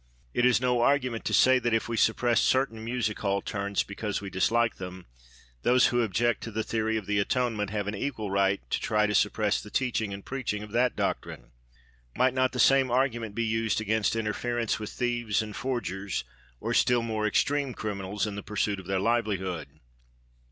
It 0.33 0.45
is 0.47 0.59
no 0.59 0.81
argument 0.81 1.25
to 1.25 1.33
say 1.35 1.59
that, 1.59 1.75
if 1.75 1.87
we 1.87 1.95
suppress 1.95 2.41
certain 2.41 2.83
music 2.83 3.19
hall 3.19 3.39
turns 3.39 3.83
because 3.83 4.19
we 4.19 4.31
dislike 4.31 4.77
them, 4.77 5.05
those 5.61 5.89
who 5.93 6.01
object 6.01 6.41
to 6.41 6.49
the 6.51 6.63
theory 6.63 6.97
of 6.97 7.05
the 7.05 7.19
Atonement 7.19 7.69
have 7.69 7.85
an 7.87 7.93
equal 7.93 8.31
right 8.31 8.67
to 8.71 8.81
try 8.81 9.05
to 9.05 9.13
suppress 9.13 9.61
the 9.61 9.69
teaching 9.69 10.11
and 10.11 10.25
preaching 10.25 10.63
of 10.63 10.71
that 10.71 10.95
doctrine. 10.95 11.51
Might 12.17 12.33
not 12.33 12.51
the 12.51 12.59
same 12.59 12.89
argument 12.89 13.35
be 13.35 13.43
used 13.45 13.79
against 13.79 14.15
interference 14.15 14.79
with 14.79 14.89
thieves 14.89 15.43
and 15.43 15.55
forgers 15.55 16.23
or 16.59 16.73
still 16.73 17.03
more 17.03 17.27
extreme 17.27 17.75
criminals 17.75 18.25
in 18.25 18.33
the 18.33 18.41
pursuit 18.41 18.79
of 18.79 18.87
their 18.87 18.99
livelihood? 18.99 19.67